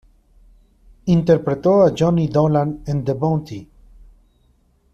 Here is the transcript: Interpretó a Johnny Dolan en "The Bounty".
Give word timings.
Interpretó 1.05 1.83
a 1.83 1.93
Johnny 1.95 2.27
Dolan 2.27 2.81
en 2.87 3.05
"The 3.05 3.13
Bounty". 3.13 3.69